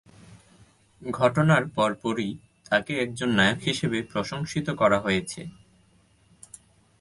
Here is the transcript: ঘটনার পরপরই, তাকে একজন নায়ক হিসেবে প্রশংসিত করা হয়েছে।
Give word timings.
ঘটনার 1.01 1.63
পরপরই, 1.75 2.31
তাকে 2.69 2.91
একজন 2.99 3.29
নায়ক 3.29 3.59
হিসেবে 3.61 3.97
প্রশংসিত 4.03 4.67
করা 4.71 4.97
হয়েছে। 4.99 5.41